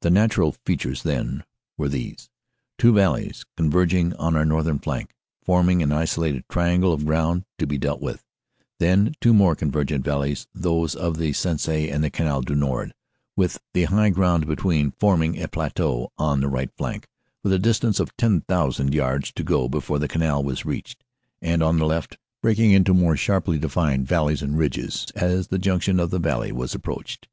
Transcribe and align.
"The 0.00 0.10
natural 0.10 0.56
features, 0.66 1.04
then, 1.04 1.44
were 1.78 1.88
these: 1.88 2.28
Two 2.76 2.92
valleys 2.92 3.44
con 3.56 3.70
verging 3.70 4.12
on 4.14 4.34
our 4.34 4.44
northern 4.44 4.80
flank, 4.80 5.14
forming 5.44 5.80
an 5.80 5.92
isolated 5.92 6.42
triangle 6.48 6.92
of 6.92 7.06
ground 7.06 7.44
to 7.58 7.68
be 7.68 7.78
dealt 7.78 8.00
with; 8.00 8.24
then 8.80 9.14
two 9.20 9.32
more 9.32 9.54
convergent 9.54 10.04
valleys, 10.04 10.48
those 10.52 10.96
of 10.96 11.18
the 11.18 11.30
Sensee 11.32 11.88
and 11.88 12.02
the 12.02 12.10
Canal 12.10 12.42
du 12.42 12.56
Nord, 12.56 12.94
with 13.36 13.60
the 13.72 13.84
high 13.84 14.10
ground 14.10 14.48
between, 14.48 14.90
forming 14.90 15.40
a 15.40 15.46
plateau 15.46 16.10
on 16.18 16.40
the 16.40 16.48
right 16.48 16.72
flank, 16.76 17.06
with 17.44 17.52
a 17.52 17.58
distance 17.60 18.00
of 18.00 18.16
10,000 18.16 18.92
yards 18.92 19.30
to 19.36 19.44
go 19.44 19.68
before 19.68 20.00
the 20.00 20.08
canal 20.08 20.42
was 20.42 20.64
reached, 20.66 21.04
and 21.40 21.62
on 21.62 21.78
the 21.78 21.86
left 21.86 22.18
breaking 22.42 22.72
into 22.72 22.92
more 22.92 23.16
sharply 23.16 23.56
defined 23.56 24.08
valleys 24.08 24.42
and 24.42 24.58
ridges 24.58 25.06
as 25.14 25.46
the 25.46 25.60
junction 25.60 26.00
of 26.00 26.10
the 26.10 26.18
valley 26.18 26.50
was 26.50 26.74
approached. 26.74 27.28